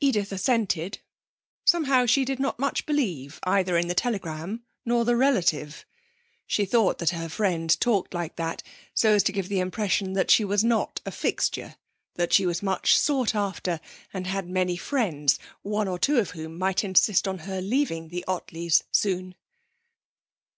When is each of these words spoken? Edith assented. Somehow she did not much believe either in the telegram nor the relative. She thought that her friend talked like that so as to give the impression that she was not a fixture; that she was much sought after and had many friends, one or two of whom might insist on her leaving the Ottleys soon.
Edith 0.00 0.32
assented. 0.32 0.98
Somehow 1.64 2.04
she 2.04 2.26
did 2.26 2.38
not 2.38 2.58
much 2.58 2.84
believe 2.84 3.40
either 3.44 3.78
in 3.78 3.88
the 3.88 3.94
telegram 3.94 4.64
nor 4.84 5.06
the 5.06 5.16
relative. 5.16 5.86
She 6.46 6.66
thought 6.66 6.98
that 6.98 7.08
her 7.08 7.30
friend 7.30 7.74
talked 7.80 8.12
like 8.12 8.36
that 8.36 8.62
so 8.92 9.12
as 9.14 9.22
to 9.22 9.32
give 9.32 9.48
the 9.48 9.58
impression 9.60 10.12
that 10.12 10.30
she 10.30 10.44
was 10.44 10.62
not 10.62 11.00
a 11.06 11.10
fixture; 11.10 11.76
that 12.16 12.34
she 12.34 12.44
was 12.44 12.62
much 12.62 12.98
sought 12.98 13.34
after 13.34 13.80
and 14.12 14.26
had 14.26 14.46
many 14.46 14.76
friends, 14.76 15.38
one 15.62 15.88
or 15.88 15.98
two 15.98 16.18
of 16.18 16.32
whom 16.32 16.58
might 16.58 16.84
insist 16.84 17.26
on 17.26 17.38
her 17.48 17.62
leaving 17.62 18.08
the 18.08 18.26
Ottleys 18.28 18.82
soon. 18.92 19.34